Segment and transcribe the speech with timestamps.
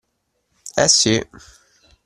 [0.83, 1.13] Eh si